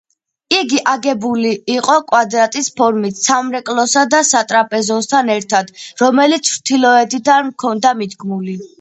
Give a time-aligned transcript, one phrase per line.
[0.59, 5.73] იგი აგებული იყო კვადრატის ფორმით, სამრეკლოსა და სატრაპეზოსთან ერთად,
[6.07, 8.63] რომელიც ჩრდილოეთიდან ჰქონდა მიდგმული.